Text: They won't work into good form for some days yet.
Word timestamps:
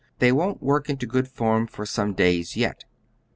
They 0.17 0.31
won't 0.31 0.63
work 0.63 0.89
into 0.89 1.05
good 1.05 1.27
form 1.27 1.67
for 1.67 1.85
some 1.85 2.13
days 2.15 2.55
yet. 2.55 2.85